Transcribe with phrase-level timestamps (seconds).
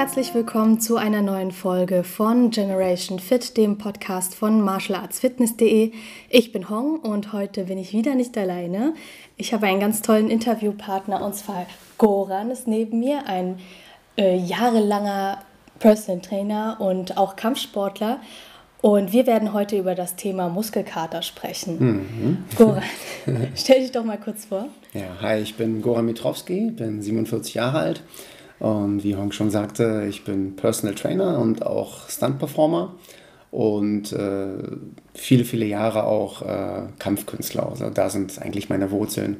[0.00, 5.92] herzlich willkommen zu einer neuen Folge von Generation Fit, dem Podcast von martialartsfitness.de.
[6.30, 8.94] Ich bin Hong und heute bin ich wieder nicht alleine.
[9.36, 11.66] Ich habe einen ganz tollen Interviewpartner und zwar
[11.98, 13.58] Goran ist neben mir, ein
[14.16, 15.42] äh, jahrelanger
[15.80, 18.22] Personal Trainer und auch Kampfsportler.
[18.80, 21.76] Und wir werden heute über das Thema Muskelkater sprechen.
[21.78, 22.38] Mhm.
[22.56, 22.82] Goran,
[23.54, 24.68] stell dich doch mal kurz vor.
[24.94, 28.02] Ja, hi, ich bin Goran Mitrowski, bin 47 Jahre alt
[28.60, 32.94] und wie Hong schon sagte, ich bin Personal Trainer und auch Stunt-Performer
[33.50, 34.46] und äh,
[35.14, 37.68] viele, viele Jahre auch äh, Kampfkünstler.
[37.68, 39.38] Also da sind eigentlich meine Wurzeln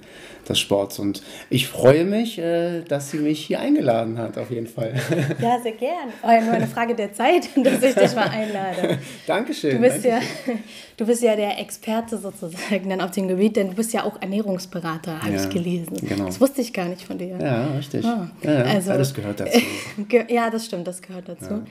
[0.48, 0.98] des Sports.
[0.98, 4.95] Und ich freue mich, äh, dass sie mich hier eingeladen hat, auf jeden Fall.
[5.41, 6.09] Ja, sehr gern.
[6.24, 8.98] Oh, nur eine Frage der Zeit, dass ich dich mal einlade.
[9.28, 9.77] Dankeschön.
[9.77, 10.55] Du bist, Dankeschön.
[10.56, 10.61] Ja,
[10.97, 14.20] du bist ja der Experte sozusagen dann auf dem Gebiet, denn du bist ja auch
[14.20, 15.97] Ernährungsberater, habe Ja, ich gelesen.
[16.02, 16.27] genau.
[16.27, 17.39] Das wusste ich gar nicht von dir.
[17.41, 18.05] Ja, richtig.
[18.05, 19.61] Ah, ja, ja, also- alles gehört dazu.
[20.28, 21.62] Ja, das stimmt, das gehört dazu.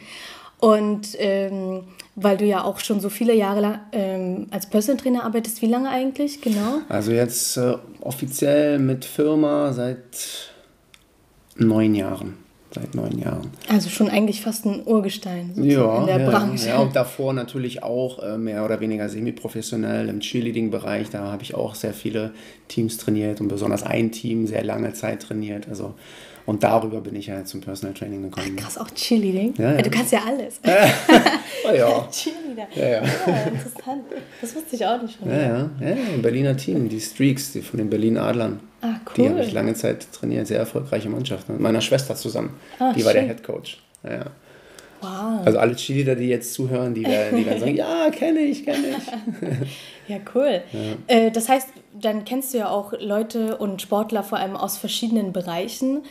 [0.59, 1.83] Und ähm,
[2.15, 5.67] weil du ja auch schon so viele Jahre lang ähm, als Personal Trainer arbeitest, wie
[5.67, 6.79] lange eigentlich genau?
[6.89, 10.51] Also jetzt äh, offiziell mit Firma seit
[11.55, 12.37] neun Jahren.
[12.71, 13.49] Seit neun Jahren.
[13.67, 16.67] Also schon eigentlich fast ein Urgestein sozusagen Ja, in der ja, Branche.
[16.67, 21.09] ja, und davor natürlich auch äh, mehr oder weniger semi-professionell im Cheerleading-Bereich.
[21.09, 22.31] Da habe ich auch sehr viele
[22.67, 25.67] Teams trainiert und besonders ein Team sehr lange Zeit trainiert.
[25.67, 25.95] Also,
[26.49, 28.55] und darüber bin ich ja zum Personal Training gekommen.
[28.55, 29.53] Krass, auch Cheerleading.
[29.59, 29.81] Ja, ja.
[29.83, 30.59] Du kannst ja alles.
[31.67, 32.07] Oh ja.
[32.11, 32.67] Cheerleader.
[32.73, 33.01] Ja, ja.
[33.43, 34.03] interessant.
[34.41, 37.61] Das wusste ich auch nicht von Ja, ja, ja, ein Berliner Team, die Streaks, die
[37.61, 38.61] von den Berlin Adlern.
[38.81, 39.29] Ah, Die cool.
[39.29, 41.49] habe ich lange Zeit trainiert, sehr erfolgreiche Mannschaft.
[41.49, 42.55] Mit meiner Schwester zusammen.
[42.79, 43.29] Ah, die war der schön.
[43.29, 43.77] Head Coach.
[44.03, 44.25] Ja, ja.
[45.01, 45.45] Wow.
[45.45, 48.87] Also alle Cheerleader, die jetzt zuhören, die werden, die werden sagen, ja, kenne ich, kenne
[48.97, 49.69] ich.
[50.07, 50.61] Ja, cool.
[51.07, 51.67] Äh, das heißt,
[52.01, 56.03] dann kennst du ja auch Leute und Sportler vor allem aus verschiedenen Bereichen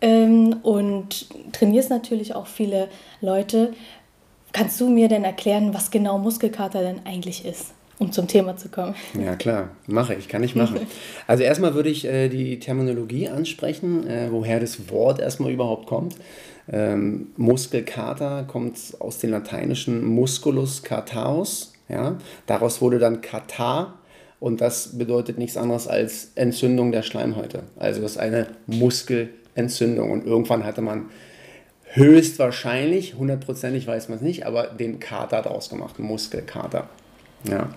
[0.00, 2.88] ähm, und trainierst natürlich auch viele
[3.20, 3.72] Leute.
[4.52, 8.68] Kannst du mir denn erklären, was genau Muskelkater denn eigentlich ist, um zum Thema zu
[8.68, 8.94] kommen?
[9.22, 10.80] Ja, klar, mache ich, kann ich machen.
[11.26, 16.16] Also erstmal würde ich äh, die Terminologie ansprechen, äh, woher das Wort erstmal überhaupt kommt.
[16.72, 21.72] Ähm, Muskelkater kommt aus dem lateinischen Musculus cartaus.
[21.88, 22.16] Ja?
[22.46, 23.98] Daraus wurde dann Katar
[24.40, 27.64] und das bedeutet nichts anderes als Entzündung der Schleimhäute.
[27.76, 28.48] Also das ist eine
[29.56, 31.06] Muskelentzündung und irgendwann hatte man
[31.92, 36.88] höchstwahrscheinlich, hundertprozentig weiß man es nicht, aber den Kater daraus gemacht, Muskelkater.
[37.48, 37.70] Ja.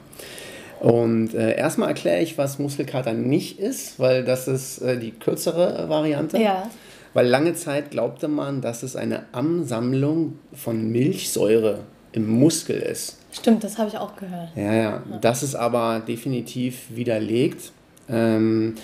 [0.82, 5.90] Und äh, erstmal erkläre ich, was Muskelkater nicht ist, weil das ist äh, die kürzere
[5.90, 6.38] Variante.
[6.38, 6.70] Ja.
[7.14, 11.80] Weil lange Zeit glaubte man, dass es eine Ansammlung von Milchsäure
[12.12, 13.20] im Muskel ist.
[13.32, 14.50] Stimmt, das habe ich auch gehört.
[14.56, 15.04] Ja, ja.
[15.22, 17.72] Das ist aber definitiv widerlegt.
[18.10, 18.76] Ähm,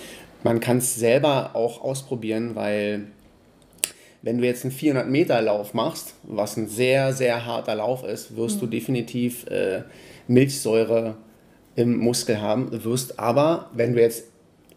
[0.46, 3.08] man kann es selber auch ausprobieren, weil
[4.22, 8.36] wenn du jetzt einen 400 Meter Lauf machst, was ein sehr, sehr harter Lauf ist,
[8.36, 9.82] wirst du definitiv äh,
[10.28, 11.16] Milchsäure
[11.74, 14.26] im Muskel haben, wirst aber, wenn du jetzt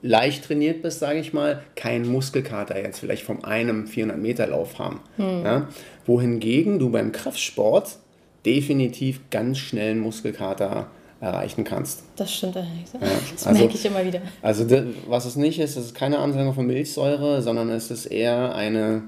[0.02, 4.80] leicht trainiert bist, sage ich mal, keinen Muskelkater jetzt vielleicht vom einem 400 Meter Lauf
[4.80, 5.02] haben.
[5.44, 5.68] Ja?
[6.08, 8.00] Wohingegen du beim Kraftsport
[8.44, 10.90] definitiv ganz schnell einen Muskelkater
[11.22, 12.04] erreichen kannst.
[12.16, 12.92] Das stimmt allerdings.
[13.34, 14.22] Das also- merke ich immer wieder.
[14.42, 14.66] Also
[15.08, 19.04] was es nicht ist, es ist keine Ansammlung von Milchsäure, sondern es ist eher eine,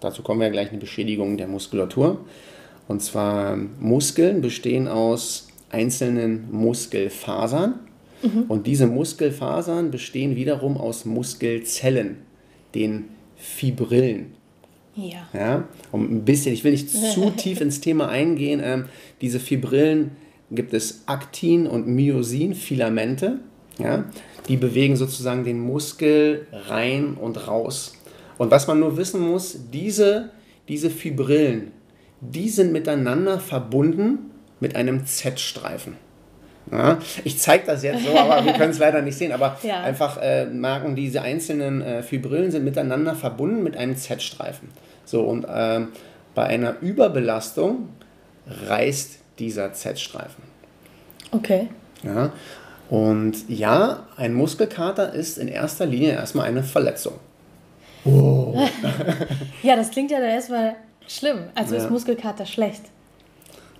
[0.00, 2.20] dazu kommen wir ja gleich, eine Beschädigung der Muskulatur.
[2.88, 7.80] Und zwar Muskeln bestehen aus einzelnen Muskelfasern.
[8.48, 12.16] Und diese Muskelfasern bestehen wiederum aus Muskelzellen,
[12.74, 13.04] den
[13.36, 14.32] Fibrillen.
[14.96, 15.28] Ja.
[15.34, 18.60] Ja, um ein bisschen, ich will nicht zu tief ins Thema eingehen.
[18.64, 18.86] Ähm,
[19.20, 20.12] diese Fibrillen
[20.50, 23.38] gibt es Aktin und Myosin-Filamente.
[23.78, 24.04] Ja,
[24.48, 27.92] die bewegen sozusagen den Muskel rein und raus.
[28.38, 30.30] Und was man nur wissen muss, diese,
[30.68, 31.72] diese Fibrillen,
[32.20, 34.30] die sind miteinander verbunden
[34.60, 35.96] mit einem Z-Streifen.
[36.72, 39.32] Ja, ich zeige das jetzt so, aber wir können es leider nicht sehen.
[39.32, 39.82] Aber Ja.
[39.82, 44.68] einfach äh, merken, diese einzelnen äh, Fibrillen sind miteinander verbunden mit einem Z-Streifen.
[45.04, 45.88] So, und ähm,
[46.34, 47.90] bei einer Überbelastung
[48.68, 50.42] reißt dieser Z-Streifen.
[51.32, 51.68] Okay.
[52.02, 52.32] Ja?
[52.88, 57.14] Und ja, ein Muskelkater ist in erster Linie erstmal eine Verletzung.
[59.62, 60.76] Ja, das klingt ja dann erstmal
[61.08, 61.38] schlimm.
[61.56, 61.82] Also Ja.
[61.82, 62.82] ist Muskelkater schlecht.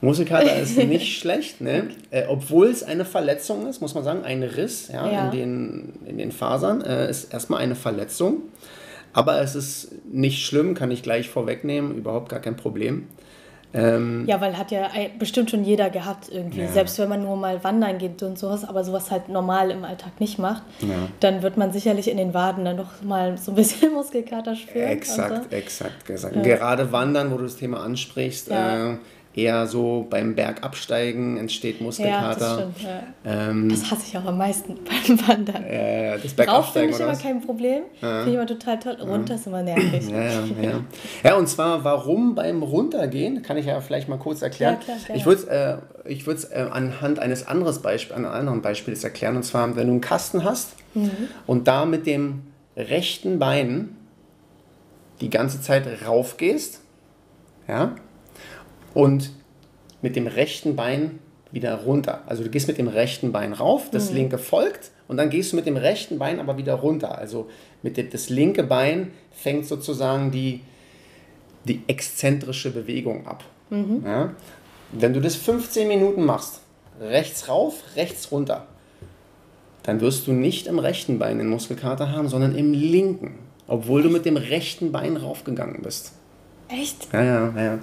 [0.01, 1.89] Muskelkater ist nicht schlecht, ne?
[2.11, 5.25] Äh, obwohl es eine Verletzung ist, muss man sagen, ein Riss ja, Ja.
[5.27, 8.43] In, den, in den Fasern äh, ist erstmal eine Verletzung.
[9.13, 13.07] Aber es ist nicht schlimm, kann ich gleich vorwegnehmen, überhaupt gar kein Problem.
[13.77, 14.89] Ähm, ja, weil hat ja
[15.19, 16.63] bestimmt schon jeder gehabt irgendwie.
[16.63, 16.69] Ja.
[16.69, 20.19] Selbst wenn man nur mal wandern geht und sowas, aber sowas halt normal im Alltag
[20.19, 21.09] nicht macht, ja.
[21.21, 24.89] dann wird man sicherlich in den Waden dann doch mal so ein bisschen Muskelkater spüren.
[24.89, 25.57] Exakt, so.
[25.57, 26.37] exakt gesagt.
[26.37, 26.43] Ja.
[26.43, 28.97] Gerade Wandern, wo du das Thema ansprichst, äh,
[29.37, 32.25] eher so beim Bergabsteigen entsteht Muskelkater.
[32.25, 33.51] Ja, das stimmt, ja.
[33.51, 35.63] ähm, das hasse ich auch am meisten beim Wandern.
[35.63, 38.23] Äh, das Bergabsteigen Rauf finde ich immer kein Problem, ja.
[38.23, 38.97] finde ich immer total toll.
[39.01, 40.09] Runter ist immer nervig.
[40.09, 40.81] Ja, ja, ja.
[41.23, 44.79] ja, und zwar warum beim Runtergehen, kann ich ja vielleicht mal kurz erklären.
[44.87, 45.77] Ja, klar, ich würde es äh,
[46.09, 49.37] ich äh, anhand eines anderes Beispiel, einem anderen Beispiels erklären.
[49.37, 51.11] Und zwar, wenn du einen Kasten hast mhm.
[51.47, 52.43] und da mit dem
[52.77, 53.97] rechten Bein
[55.21, 56.81] die ganze Zeit raufgehst,
[57.69, 57.97] ja,
[58.97, 59.31] und
[60.01, 61.19] mit dem rechten Bein
[61.53, 62.23] wieder runter.
[62.25, 64.17] Also du gehst mit dem rechten Bein rauf, das mhm.
[64.17, 67.19] linke folgt und dann gehst du mit dem rechten Bein aber wieder runter.
[67.19, 67.51] Also
[67.83, 70.63] mit dem, das linke Bein fängt sozusagen die,
[71.65, 73.45] die exzentrische Bewegung ab.
[73.69, 74.03] Mhm.
[74.05, 74.33] Ja?
[74.93, 76.61] Wenn du das 15 Minuten machst,
[76.99, 78.67] rechts rauf, rechts runter,
[79.83, 83.35] dann wirst du nicht im rechten Bein den Muskelkater haben, sondern im linken,
[83.69, 86.13] obwohl du mit dem rechten Bein raufgegangen bist.
[86.69, 87.09] Echt?
[87.13, 87.79] Ja, ja, ja.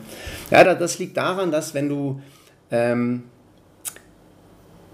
[0.51, 2.21] Ja, das liegt daran, dass wenn du
[2.71, 3.24] ähm,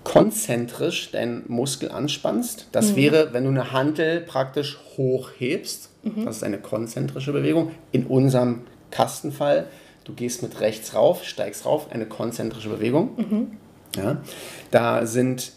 [0.04, 2.96] konzentrisch deinen Muskel anspannst, das mhm.
[2.96, 6.26] wäre, wenn du eine Hantel praktisch hochhebst, mhm.
[6.26, 7.72] das ist eine konzentrische Bewegung.
[7.92, 9.68] In unserem Kastenfall,
[10.06, 13.12] du gehst mit rechts rauf, steigst rauf, eine konzentrische Bewegung.
[13.18, 13.48] Mhm.
[13.96, 14.22] Ja,
[14.72, 15.52] da sind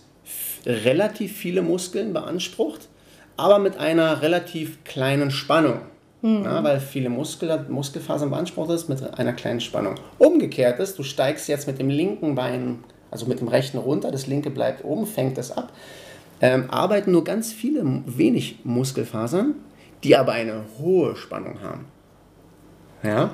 [0.64, 2.88] relativ viele Muskeln beansprucht,
[3.36, 5.80] aber mit einer relativ kleinen Spannung.
[6.22, 6.44] Mhm.
[6.44, 9.96] Ja, weil viele Muskel, Muskelfasern beansprucht ist mit einer kleinen Spannung.
[10.18, 12.78] Umgekehrt ist, du steigst jetzt mit dem linken Bein,
[13.10, 15.72] also mit dem rechten runter, das linke bleibt oben, fängt das ab.
[16.40, 19.56] Ähm, arbeiten nur ganz viele, wenig Muskelfasern,
[20.04, 21.86] die aber eine hohe Spannung haben.
[23.02, 23.30] Ja?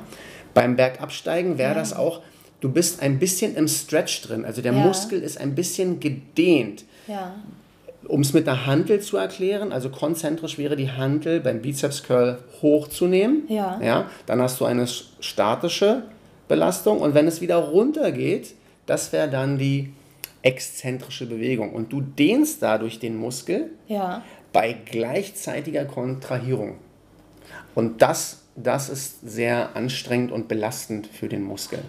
[0.54, 1.78] Beim Bergabsteigen wäre ja.
[1.78, 2.22] das auch,
[2.60, 4.78] du bist ein bisschen im Stretch drin, also der ja.
[4.78, 6.84] Muskel ist ein bisschen gedehnt.
[7.06, 7.34] Ja.
[8.06, 12.38] Um es mit der Hantel zu erklären, also konzentrisch wäre die Hantel beim Bizeps Curl
[12.62, 13.42] hochzunehmen.
[13.48, 13.80] Ja.
[13.82, 14.10] ja.
[14.26, 16.04] Dann hast du eine statische
[16.46, 18.54] Belastung und wenn es wieder runter geht,
[18.86, 19.92] das wäre dann die
[20.42, 21.72] exzentrische Bewegung.
[21.72, 24.22] Und du dehnst dadurch den Muskel ja.
[24.52, 26.76] bei gleichzeitiger Kontrahierung.
[27.74, 31.80] Und das, das ist sehr anstrengend und belastend für den Muskel.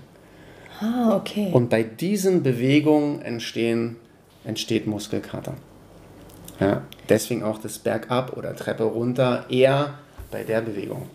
[0.82, 1.50] Ah, okay.
[1.52, 3.98] Und bei diesen Bewegungen entstehen,
[4.44, 5.56] entsteht Muskelkater.
[6.60, 9.94] Ja, deswegen auch das Bergab oder Treppe runter eher
[10.32, 11.08] bei der Bewegung.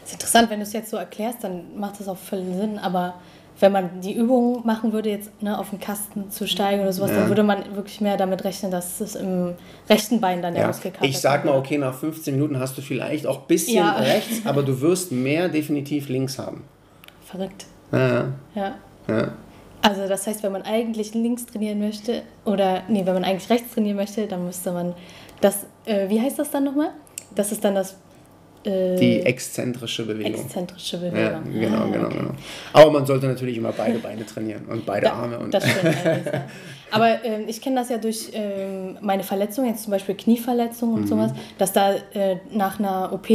[0.00, 2.78] Das ist interessant, wenn du es jetzt so erklärst, dann macht das auch völlig Sinn,
[2.78, 3.14] aber
[3.58, 7.10] wenn man die Übung machen würde, jetzt ne, auf den Kasten zu steigen oder sowas,
[7.10, 7.20] ja.
[7.20, 9.54] dann würde man wirklich mehr damit rechnen, dass es im
[9.88, 10.68] rechten Bein dann der ja.
[10.68, 13.92] Muskelkater Ich sag mal, okay, nach 15 Minuten hast du vielleicht auch ein bisschen ja.
[13.92, 16.64] rechts, aber du wirst mehr definitiv links haben.
[17.24, 17.64] Verrückt.
[17.92, 18.26] Ja.
[18.54, 18.74] ja.
[19.08, 19.28] ja.
[19.86, 23.72] Also das heißt, wenn man eigentlich links trainieren möchte, oder nee, wenn man eigentlich rechts
[23.72, 24.94] trainieren möchte, dann müsste man
[25.40, 26.90] das, äh, wie heißt das dann nochmal?
[27.36, 27.96] Das ist dann das
[28.64, 30.34] äh, die exzentrische Bewegung.
[30.34, 31.52] Exzentrische Bewegung.
[31.54, 32.18] Ja, genau, ah, genau, okay.
[32.18, 32.30] genau.
[32.72, 35.38] Aber man sollte natürlich immer beide Beine trainieren und beide da, Arme.
[35.38, 35.94] Und das stimmt.
[36.04, 36.46] ja.
[36.90, 41.02] Aber äh, ich kenne das ja durch äh, meine Verletzungen, jetzt zum Beispiel Knieverletzungen und
[41.02, 41.06] mhm.
[41.06, 43.28] sowas, dass da äh, nach einer OP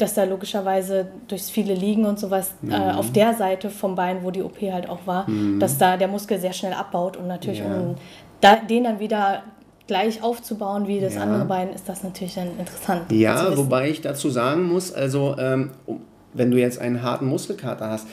[0.00, 2.72] dass da logischerweise durchs viele Liegen und sowas äh, mhm.
[2.72, 5.60] äh, auf der Seite vom Bein, wo die OP halt auch war, mhm.
[5.60, 7.66] dass da der Muskel sehr schnell abbaut und natürlich, ja.
[7.66, 7.96] um
[8.40, 9.42] da, den dann wieder
[9.86, 11.22] gleich aufzubauen wie das ja.
[11.22, 13.10] andere Bein, ist das natürlich dann interessant.
[13.10, 15.72] Ja, wobei ich dazu sagen muss, also ähm,
[16.32, 18.06] wenn du jetzt einen harten Muskelkater hast,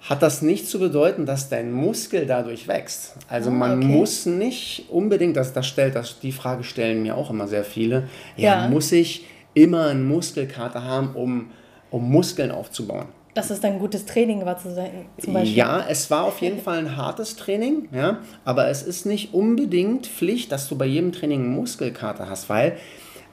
[0.00, 3.16] hat das nicht zu bedeuten, dass dein Muskel dadurch wächst.
[3.28, 3.86] Also ah, man okay.
[3.86, 8.08] muss nicht unbedingt, das, das stellt, das, die Frage stellen mir auch immer sehr viele,
[8.36, 8.68] ja, ja.
[8.68, 11.50] muss ich immer einen Muskelkater haben, um,
[11.90, 13.06] um Muskeln aufzubauen?
[13.34, 15.56] Dass es dann ein gutes Training war zum Beispiel.
[15.56, 20.06] Ja, es war auf jeden Fall ein hartes Training, ja, aber es ist nicht unbedingt
[20.06, 22.76] Pflicht, dass du bei jedem Training einen Muskelkater hast, weil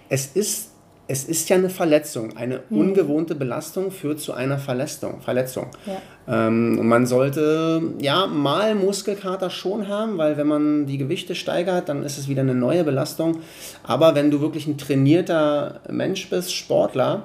[0.09, 0.71] es ist
[1.08, 2.36] es ist ja eine Verletzung.
[2.36, 2.78] Eine hm.
[2.78, 5.22] ungewohnte Belastung führt zu einer Verletzung.
[5.22, 5.68] Verletzung.
[5.86, 6.48] Ja.
[6.48, 12.04] Ähm, man sollte ja mal Muskelkater schon haben, weil wenn man die Gewichte steigert, dann
[12.04, 13.38] ist es wieder eine neue Belastung.
[13.84, 17.24] Aber wenn du wirklich ein trainierter Mensch bist, Sportler,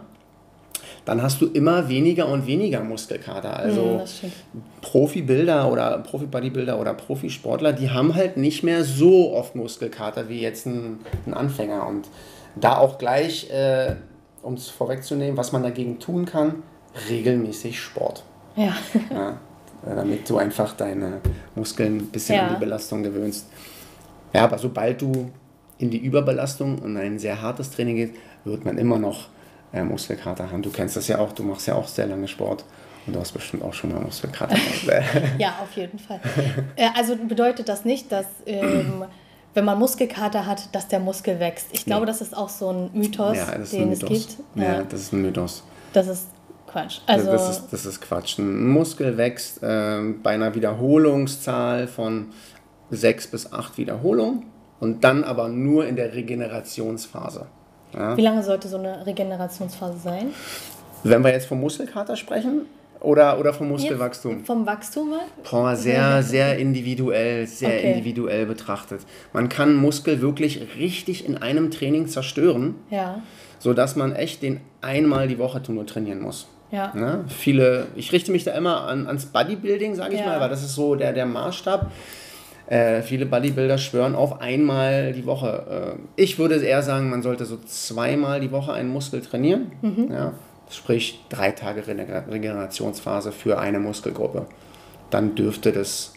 [1.04, 3.56] dann hast du immer weniger und weniger Muskelkater.
[3.56, 4.28] Also ja,
[4.80, 10.66] Profibilder oder Profi-Bodybuilder oder Profisportler, die haben halt nicht mehr so oft Muskelkater wie jetzt
[10.66, 11.88] ein, ein Anfänger.
[11.88, 12.08] Und
[12.56, 13.96] da auch gleich, äh,
[14.42, 16.62] um es vorwegzunehmen, was man dagegen tun kann,
[17.08, 18.24] regelmäßig Sport.
[18.56, 18.76] Ja.
[19.10, 19.36] ja
[19.84, 21.20] damit du einfach deine
[21.54, 22.46] Muskeln ein bisschen ja.
[22.46, 23.48] an die Belastung gewöhnst.
[24.32, 25.30] Ja, aber sobald du
[25.78, 29.28] in die Überbelastung und ein sehr hartes Training geht, wird man immer noch
[29.72, 30.62] äh, Muskelkater haben.
[30.62, 32.64] Du kennst das ja auch, du machst ja auch sehr lange Sport.
[33.04, 34.56] Und du hast bestimmt auch schon mal Muskelkater.
[35.38, 36.20] ja, auf jeden Fall.
[36.76, 39.04] Äh, also bedeutet das nicht, dass ähm,
[39.54, 41.66] wenn man Muskelkater hat, dass der Muskel wächst.
[41.72, 42.06] Ich glaube, nee.
[42.06, 44.10] das ist auch so ein Mythos, ja, den Mythos.
[44.10, 44.36] es gibt.
[44.54, 45.62] Ja, ja, das ist ein Mythos.
[45.92, 46.28] Das ist
[46.66, 47.00] Quatsch.
[47.06, 48.38] Also das, ist, das ist Quatsch.
[48.38, 52.28] Ein Muskel wächst äh, bei einer Wiederholungszahl von
[52.90, 54.44] sechs bis acht Wiederholungen
[54.80, 57.46] und dann aber nur in der Regenerationsphase.
[57.94, 58.16] Ja?
[58.16, 60.30] Wie lange sollte so eine Regenerationsphase sein?
[61.04, 62.62] Wenn wir jetzt vom Muskelkater sprechen,
[63.02, 64.38] oder, oder vom Muskelwachstum?
[64.38, 65.14] Jetzt vom Wachstum?
[65.50, 67.92] Boah, sehr, sehr individuell, sehr okay.
[67.92, 69.02] individuell betrachtet.
[69.32, 73.22] Man kann Muskel wirklich richtig in einem Training zerstören, ja.
[73.58, 76.48] sodass man echt den einmal die Woche nur trainieren muss.
[76.70, 76.92] Ja.
[76.94, 77.24] Ne?
[77.28, 80.26] Viele, ich richte mich da immer an, ans Bodybuilding, sage ich ja.
[80.26, 81.90] mal, weil das ist so der, der Maßstab.
[82.66, 85.98] Äh, viele Bodybuilder schwören auf einmal die Woche.
[86.16, 89.72] Äh, ich würde eher sagen, man sollte so zweimal die Woche einen Muskel trainieren.
[89.82, 90.08] Mhm.
[90.10, 90.32] Ja?
[90.70, 94.46] Sprich drei Tage Regenerationsphase für eine Muskelgruppe.
[95.10, 96.14] Dann dürfte das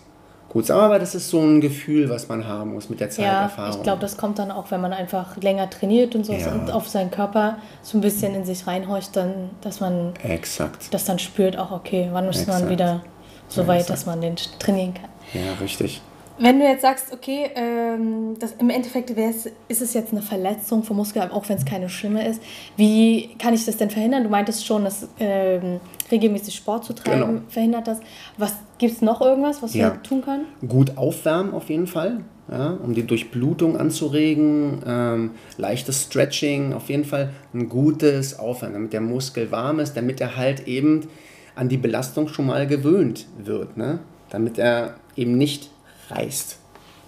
[0.55, 0.77] gut sein.
[0.77, 3.71] Aber das ist so ein Gefühl, was man haben muss mit der Zeiterfahrung.
[3.71, 6.51] Ja, ich glaube, das kommt dann auch, wenn man einfach länger trainiert und so ja.
[6.51, 10.93] und auf seinen Körper so ein bisschen in sich reinhorcht, dann, dass man Exakt.
[10.93, 12.61] das dann spürt, auch okay, wann ist Exakt.
[12.61, 13.03] man wieder
[13.49, 15.09] so weit, dass man den trainieren kann.
[15.33, 16.01] Ja, richtig.
[16.37, 20.97] Wenn du jetzt sagst, okay, ähm, das, im Endeffekt ist es jetzt eine Verletzung vom
[20.97, 22.41] Muskel, auch wenn es keine schlimme ist,
[22.75, 24.23] wie kann ich das denn verhindern?
[24.23, 25.79] Du meintest schon, dass ähm,
[26.11, 27.41] regelmäßig Sport zu treiben genau.
[27.47, 27.99] verhindert das.
[28.37, 29.93] Was gibt es noch irgendwas, was ja.
[29.93, 30.45] wir tun können?
[30.67, 34.81] Gut aufwärmen auf jeden Fall, ja, um die Durchblutung anzuregen.
[34.85, 40.19] Ähm, leichtes Stretching, auf jeden Fall ein gutes Aufwärmen, damit der Muskel warm ist, damit
[40.19, 41.07] er halt eben
[41.55, 43.77] an die Belastung schon mal gewöhnt wird.
[43.77, 43.99] Ne?
[44.29, 45.69] Damit er eben nicht
[46.11, 46.57] reißt.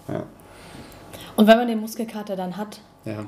[0.08, 0.24] Ja.
[1.36, 3.24] Und wenn man den Muskelkater dann hat, ja.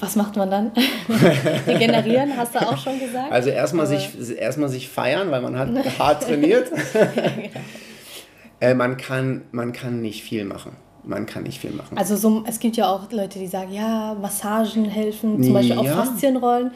[0.00, 0.72] was macht man dann?
[1.66, 3.32] Regenerieren, hast du auch schon gesagt?
[3.32, 6.70] Also erstmal sich, erstmal sich feiern, weil man hat hart trainiert.
[6.70, 7.48] ja, genau.
[8.60, 10.76] äh, man, kann, man kann nicht viel machen.
[11.04, 11.98] Man kann nicht viel machen.
[11.98, 15.80] Also so, es gibt ja auch Leute, die sagen, ja, Massagen helfen, zum Beispiel ja.
[15.80, 16.70] auch Faszienrollen.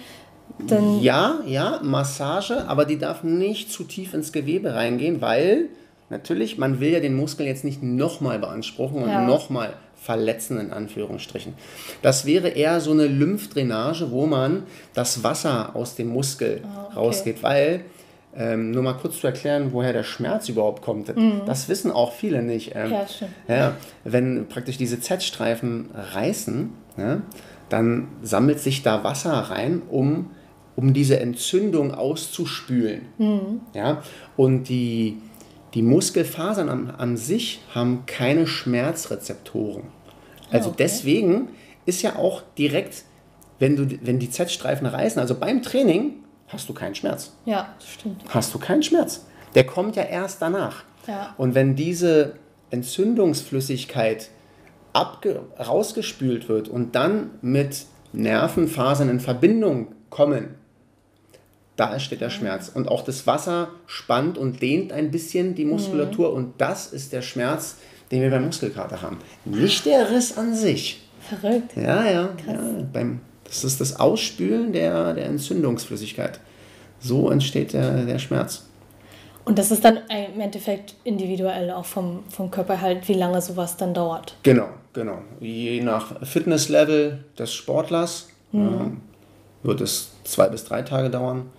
[0.58, 5.68] Dann ja, ja, Massage, aber die darf nicht zu tief ins Gewebe reingehen, weil
[6.08, 9.26] Natürlich, man will ja den Muskel jetzt nicht nochmal beanspruchen und ja.
[9.26, 11.54] nochmal verletzen, in Anführungsstrichen.
[12.02, 16.94] Das wäre eher so eine Lymphdrainage, wo man das Wasser aus dem Muskel oh, okay.
[16.94, 17.80] rausgeht, weil,
[18.36, 21.42] ähm, nur mal kurz zu erklären, woher der Schmerz überhaupt kommt, mhm.
[21.44, 22.72] das wissen auch viele nicht.
[22.76, 23.30] Ähm, ja, stimmt.
[23.48, 27.22] Ja, wenn praktisch diese Z-Streifen reißen, ja,
[27.68, 30.30] dann sammelt sich da Wasser rein, um,
[30.76, 33.06] um diese Entzündung auszuspülen.
[33.18, 33.60] Mhm.
[33.74, 34.02] Ja,
[34.36, 35.18] und die
[35.76, 39.82] die Muskelfasern an, an sich haben keine Schmerzrezeptoren.
[40.50, 40.76] Also okay.
[40.78, 41.50] deswegen
[41.84, 43.04] ist ja auch direkt,
[43.58, 46.14] wenn, du, wenn die Z-Streifen reißen, also beim Training,
[46.48, 47.34] hast du keinen Schmerz.
[47.44, 48.22] Ja, das stimmt.
[48.30, 49.26] Hast du keinen Schmerz.
[49.54, 50.84] Der kommt ja erst danach.
[51.06, 51.34] Ja.
[51.36, 52.36] Und wenn diese
[52.70, 54.30] Entzündungsflüssigkeit
[54.94, 60.54] rausgespült wird und dann mit Nervenfasern in Verbindung kommen,
[61.76, 62.70] da entsteht der Schmerz.
[62.72, 66.30] Und auch das Wasser spannt und dehnt ein bisschen die Muskulatur.
[66.30, 66.36] Mhm.
[66.36, 67.76] Und das ist der Schmerz,
[68.10, 69.18] den wir beim Muskelkater haben.
[69.44, 71.02] Nicht der Riss an sich.
[71.20, 71.76] Verrückt.
[71.76, 72.28] Ja, ja.
[72.46, 72.60] ja
[72.92, 76.40] beim, das ist das Ausspülen der, der Entzündungsflüssigkeit.
[77.00, 78.64] So entsteht der, der Schmerz.
[79.44, 79.98] Und das ist dann
[80.34, 84.36] im Endeffekt individuell auch vom, vom Körper halt, wie lange sowas dann dauert.
[84.42, 85.18] Genau, genau.
[85.38, 89.02] Je nach Fitnesslevel des Sportlers mhm.
[89.62, 91.50] äh, wird es zwei bis drei Tage dauern.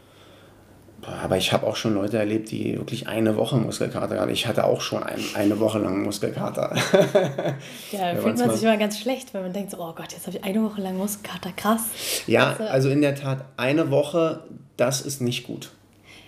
[1.06, 4.32] Aber ich habe auch schon Leute erlebt, die wirklich eine Woche Muskelkater hatten.
[4.32, 6.75] Ich hatte auch schon ein, eine Woche lang Muskelkater.
[7.92, 10.25] ja, da fühlt man sich immer ganz schlecht, wenn man denkt, so, oh Gott, jetzt
[10.25, 11.82] habe ich eine Woche lang Muskelkater, krass.
[12.25, 14.44] Ja, also, also in der Tat, eine Woche,
[14.75, 15.70] das ist nicht gut.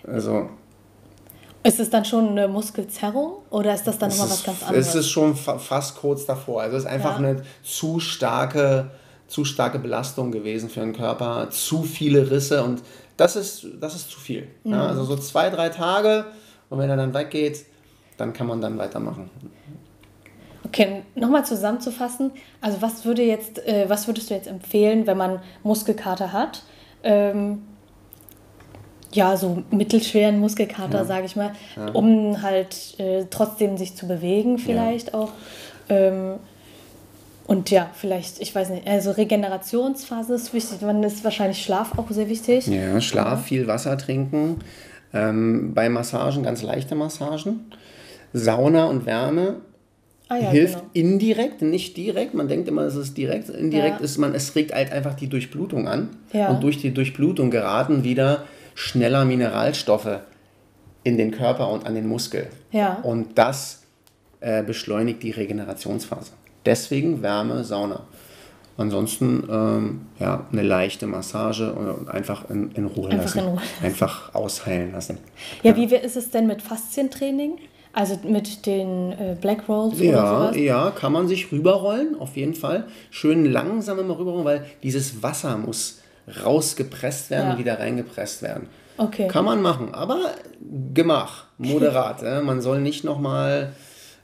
[0.07, 0.49] Also.
[1.63, 4.87] Ist es dann schon eine Muskelzerrung oder ist das dann nochmal was ganz anderes?
[4.87, 6.61] Es ist schon fa fast kurz davor.
[6.61, 7.27] Also es ist einfach ja.
[7.27, 8.91] eine zu starke,
[9.27, 12.81] zu starke Belastung gewesen für den Körper, zu viele Risse und
[13.19, 14.47] das ist, das ist zu viel.
[14.63, 14.73] Mhm.
[14.73, 16.25] Ja, also so zwei, drei Tage
[16.69, 17.65] und wenn er dann weggeht,
[18.17, 19.29] dann kann man dann weitermachen.
[20.65, 22.31] Okay, nochmal zusammenzufassen.
[22.61, 26.63] Also was würde jetzt, äh, was würdest du jetzt empfehlen, wenn man Muskelkater hat?
[27.03, 27.63] Ähm,
[29.11, 31.05] ja, so mittelschweren Muskelkater, ja.
[31.05, 31.91] sage ich mal, ja.
[31.91, 35.31] um halt äh, trotzdem sich zu bewegen vielleicht auch.
[35.89, 36.35] Ähm,
[37.49, 40.77] und ja, vielleicht, ich weiß nicht, also Regenerationsphase ist wichtig.
[40.81, 42.67] Dann ist wahrscheinlich Schlaf auch sehr wichtig.
[42.67, 44.57] Ja, Schlaf, viel Wasser trinken.
[45.15, 47.71] Ähm, bei Massagen ganz leichte Massagen.
[48.33, 49.61] Sauna und Wärme
[50.27, 50.89] ah, ja, hilft genau.
[50.93, 52.35] indirekt, nicht direkt.
[52.35, 53.49] Man denkt immer, es ist direkt.
[53.49, 54.05] Indirekt ja.
[54.05, 56.09] ist man, es regt halt einfach die Durchblutung an.
[56.31, 56.49] Ja.
[56.49, 58.43] Und durch die Durchblutung geraten wieder
[58.75, 60.19] schneller Mineralstoffe
[61.03, 62.45] in den Körper und an den Muskel.
[62.69, 62.99] Ja.
[63.01, 63.81] Und das
[64.39, 66.33] äh, beschleunigt die Regenerationsphase.
[66.69, 68.01] Deswegen Wärme, Sauna.
[68.77, 73.39] Ansonsten ähm, ja, eine leichte Massage und einfach in, in Ruhe Einfach lassen.
[73.39, 75.17] in Ruhe Einfach ausheilen lassen.
[75.63, 77.57] Ja, wie ist es denn mit Faszientraining?
[77.91, 80.55] Also mit den äh, Black Rolls oder Ja, sowas?
[80.57, 82.85] ja, kann man sich rüberrollen, auf jeden Fall.
[83.09, 85.99] Schön langsam immer rüberrollen, weil dieses Wasser muss
[86.45, 87.51] rausgepresst werden Ja.
[87.53, 88.67] und wieder reingepresst werden.
[88.97, 89.27] Okay.
[89.27, 90.19] Kann man machen, aber
[90.93, 92.21] Gemach, moderat.
[92.21, 92.41] ja.
[92.43, 93.73] Man soll nicht nochmal,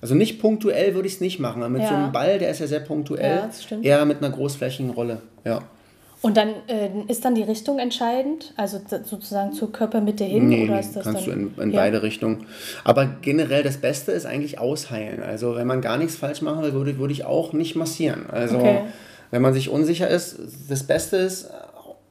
[0.06, 1.64] also nicht punktuell würde ich es nicht machen.
[1.64, 2.04] aber Mit so Ja.
[2.04, 3.84] einem Ball, der ist ja sehr punktuell, Ja, das stimmt.
[3.84, 5.22] eher mit einer großflächigen Rolle.
[5.44, 5.62] Ja.
[6.22, 8.54] Und dann äh, ist dann die Richtung entscheidend?
[8.56, 10.48] Also sozusagen zur Körpermitte hin?
[10.48, 11.80] Nee, oder ist das kannst dann, du in, in ja.
[11.82, 12.46] beide Richtungen.
[12.84, 15.24] Aber generell das Beste ist eigentlich ausheilen.
[15.24, 18.26] Also wenn man gar nichts falsch machen will, würde, würde ich auch nicht massieren.
[18.32, 18.82] Also Okay.
[19.32, 20.38] wenn man sich unsicher ist,
[20.70, 21.50] das Beste ist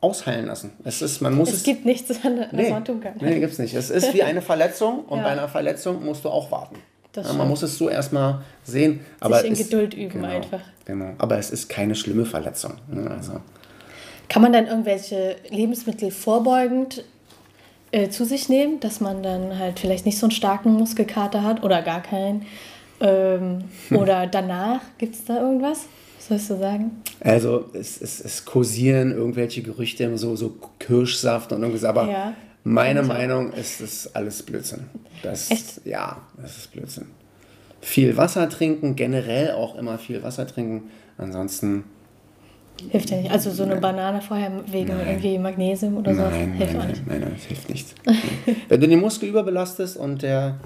[0.01, 0.73] ausheilen lassen.
[0.85, 2.19] Es ist, man muss Es es, gibt nichts, was
[2.53, 3.15] nee, man tun kann.
[3.21, 3.73] nee, gibt's nicht.
[3.75, 5.25] Es ist wie eine Verletzung und Ja.
[5.25, 6.77] bei einer Verletzung musst du auch warten.
[7.17, 9.01] Ja, man muss es so erstmal sehen.
[9.21, 10.61] Aber in es ist- Geduld üben genau, einfach.
[10.85, 11.13] Genau.
[11.19, 12.73] Aber es ist keine schlimme Verletzung.
[12.91, 13.41] ne, Also.
[14.29, 17.05] Kann man dann irgendwelche Lebensmittel vorbeugend
[17.93, 21.63] äh, zu sich nehmen, dass man dann halt vielleicht nicht so einen starken Muskelkater hat
[21.63, 22.47] oder gar keinen?
[23.01, 25.87] Ähm, oder danach, gibt es da irgendwas?
[26.19, 27.03] Was sollst du sagen?
[27.21, 32.33] Also es, es, es kursieren irgendwelche Gerüchte, so, so Kirschsaft und irgendwas, aber Ja.
[32.65, 33.07] Meine auch.
[33.07, 34.85] Meinung ist das alles Blödsinn.
[35.23, 35.81] Das, Echt?
[35.87, 37.07] Ja, das ist Blödsinn.
[37.81, 40.91] Viel Wasser trinken, generell auch immer viel Wasser trinken.
[41.19, 41.85] Ansonsten,
[42.91, 43.31] Hilft ja nicht.
[43.31, 46.23] Also so eine Banane vorher wegen irgendwie Magnesium oder so.
[46.23, 47.07] nein, Hilft nein, auch nein, nicht.
[47.07, 47.95] nein, nein, das hilft nichts.
[48.69, 50.59] Wenn du den Muskel überbelastest und der,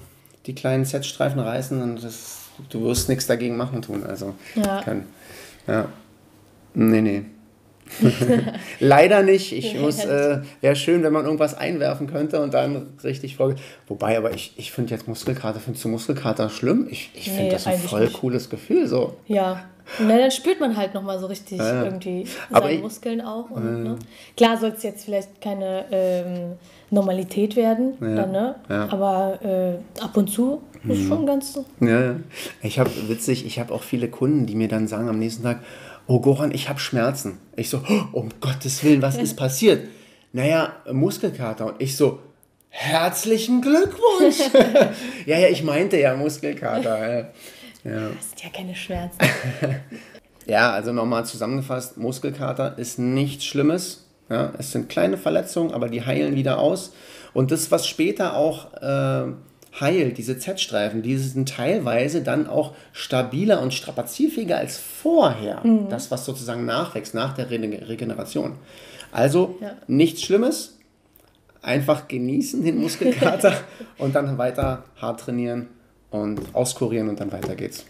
[0.47, 4.05] die kleinen Z-Streifen reißen, dann das, du wirst nichts dagegen machen tun.
[4.05, 4.81] Also, Ja.
[4.83, 5.05] kann,
[5.67, 5.89] ja.
[6.73, 7.23] Nee, nee.
[8.81, 9.53] Leider nicht.
[9.53, 13.37] Ich Nee, muss, leider äh, wäre schön, wenn man irgendwas einwerfen könnte und dann richtig
[13.37, 13.57] vorge.
[13.87, 16.87] Wobei, aber ich, ich finde jetzt Muskelkater, findest du Muskelkater schlimm?
[16.91, 18.15] Ich, ich finde Nee, das ein voll nicht.
[18.21, 19.15] cooles Gefühl so.
[19.27, 19.65] Ja.
[20.01, 21.85] Na, dann spürt man halt nochmal so richtig Ja.
[21.85, 23.49] irgendwie seine ich- Muskeln auch.
[23.51, 23.97] Und, ne?
[24.37, 26.53] Klar soll es jetzt vielleicht keine ähm,
[26.91, 28.55] Normalität werden, dann, ne?
[28.69, 28.85] ja.
[28.87, 28.91] Mhm.
[28.91, 31.59] aber äh, ab und zu ist schon ganz.
[31.81, 32.17] Ja, ja.
[32.63, 35.61] Ich habe, witzig, ich habe auch viele Kunden, die mir dann sagen am nächsten Tag,
[36.09, 37.39] oh Goran, ich habe Schmerzen.
[37.55, 39.89] Ich so, oh, um Gottes Willen, was ist passiert?
[40.33, 41.67] Naja, Muskelkater.
[41.67, 42.19] Und ich so,
[42.71, 44.41] herzlichen Glückwunsch.
[45.27, 46.99] ja, ja, ich meinte ja Muskelkater.
[46.99, 47.29] Ja.
[47.85, 48.09] Ja.
[48.09, 49.19] Das sind ja keine Schmerzen.
[50.47, 54.07] Ja, also nochmal zusammengefasst, Muskelkater ist nichts Schlimmes.
[54.31, 56.95] Ja, es sind kleine Verletzungen, aber die heilen wieder aus.
[57.35, 59.31] Und das, was später auch äh,
[59.81, 65.63] heilt, diese Z-Streifen, die sind teilweise dann auch stabiler und strapazierfähiger als vorher.
[65.89, 68.55] Das, was sozusagen nachwächst nach der Re Regeneration.
[69.13, 69.73] Also Ja.
[69.87, 70.79] nichts Schlimmes,
[71.63, 73.53] einfach genießen den Muskelkater
[73.99, 75.69] und dann weiter hart trainieren
[76.11, 77.85] und auskurieren und dann weiter geht's.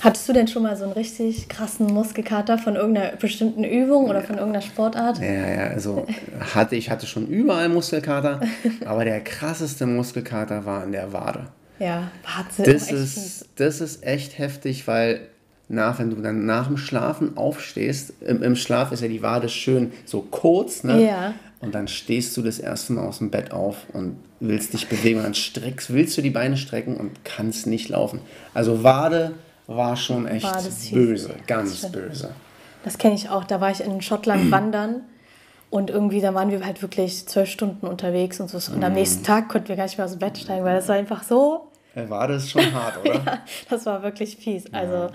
[0.00, 4.22] Hattest du denn schon mal so einen richtig krassen Muskelkater von irgendeiner bestimmten Übung oder
[4.22, 5.18] von irgendeiner Sportart?
[5.18, 6.06] Ja, ja, also
[6.54, 8.40] hatte ich hatte schon überall Muskelkater,
[8.84, 11.46] aber der krasseste Muskelkater war in der Wade.
[11.78, 12.72] Ja, Wahnsinn.
[12.72, 15.28] Das ist, das ist echt heftig, weil
[15.68, 19.48] nach, wenn du dann nach dem Schlafen aufstehst, im, im Schlaf ist ja die Wade
[19.48, 21.04] schön so kurz, ne?
[21.04, 21.34] Ja.
[21.60, 25.18] Und dann stehst du das erste Mal aus dem Bett auf und willst dich bewegen
[25.18, 28.20] und dann streckst, willst du die Beine strecken und kannst nicht laufen.
[28.54, 29.32] Also Wade
[29.66, 30.90] war schon echt fies.
[30.92, 31.92] böse, ganz stimmt.
[31.94, 32.30] böse.
[32.84, 33.44] Das kenne ich auch.
[33.44, 35.02] Da war ich in Schottland wandern
[35.70, 38.72] und irgendwie, da waren wir halt wirklich zwölf Stunden unterwegs und so.
[38.72, 40.88] Und am nächsten Tag konnten wir gar nicht mehr aus dem Bett steigen, weil das
[40.88, 41.68] war einfach so.
[41.96, 43.38] Äh, Wade ist schon hart, oder?
[43.70, 44.72] Das war wirklich fies.
[44.72, 45.08] Also,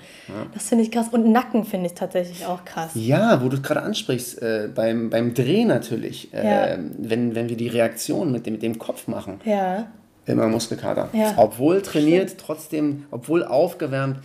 [0.54, 1.08] das finde ich krass.
[1.12, 2.92] Und Nacken finde ich tatsächlich auch krass.
[2.96, 6.78] Ja, wo du es gerade ansprichst, äh, beim, beim Dreh natürlich, äh, Ja.
[6.98, 9.86] wenn, wenn wir die Reaktion mit dem, mit dem Kopf machen, Ja.
[10.26, 11.10] immer Muskelkater.
[11.14, 11.36] Ja.
[11.38, 14.18] Obwohl trainiert, trotzdem, obwohl aufgewärmt,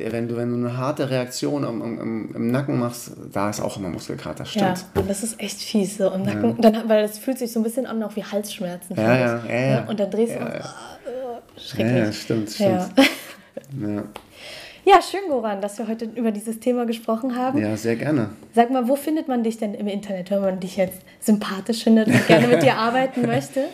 [0.00, 3.60] der, wenn, du, wenn du eine harte Reaktion am, am, im Nacken machst, da ist
[3.60, 4.84] auch immer Muskelkater, Ja, stimmt.
[4.96, 6.60] und das ist echt fies so im Nacken.
[6.60, 8.96] Dann, weil es fühlt sich so ein bisschen an auch wie Halsschmerzen.
[8.96, 9.84] Ja, ja, ja, ja.
[9.88, 10.58] Und dann drehst du Ja, und ja.
[10.58, 11.96] äh, Ja, schrecklich.
[11.96, 12.88] ja, stimmt, stimmt.
[13.80, 14.02] Ja.
[14.90, 15.02] Ja.
[15.02, 17.58] schön, Goran, dass wir heute über dieses Thema gesprochen haben.
[17.60, 18.30] ja, sehr gerne.
[18.54, 22.08] Sag mal, wo findet man dich denn im Internet, wenn man dich jetzt sympathisch findet
[22.08, 23.64] und gerne mit dir arbeiten möchte?